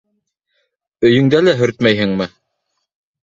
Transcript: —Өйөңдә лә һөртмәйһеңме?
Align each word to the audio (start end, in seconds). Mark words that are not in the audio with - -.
—Өйөңдә 1.09 1.41
лә 1.45 1.55
һөртмәйһеңме? 1.61 2.29